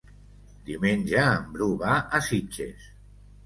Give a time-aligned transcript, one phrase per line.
[0.69, 2.93] Diumenge en Bru va a Sitges.